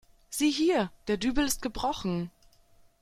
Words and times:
Sieh 0.31 0.49
hier, 0.49 0.91
der 1.07 1.17
Dübel 1.17 1.45
ist 1.45 1.61
gebrochen. 1.61 2.31